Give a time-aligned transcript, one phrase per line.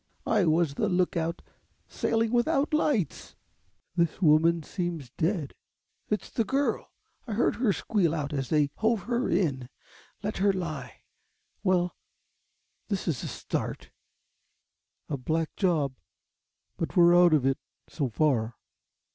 [0.25, 1.43] I was the lookout.
[1.87, 3.35] Sailing without lights."
[3.95, 5.53] "This woman seems dead."
[6.09, 6.89] "It's the girl.
[7.27, 9.69] I heard her squeal out as they hove her in.
[10.23, 11.01] Let her lie.
[11.61, 11.95] Well,
[12.87, 13.91] this is a start."
[15.07, 15.93] "A black job,
[16.77, 18.55] but we're out of it, so far."